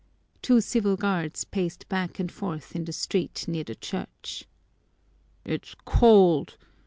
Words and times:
Two 0.41 0.61
civil 0.61 0.97
guards 0.97 1.43
paced 1.43 1.87
back 1.87 2.17
and 2.17 2.31
forth 2.31 2.75
in 2.75 2.85
the 2.85 2.91
street 2.91 3.45
near 3.47 3.63
the 3.63 3.75
church. 3.75 4.45
"It's 5.45 5.75
cold!" 5.85 6.57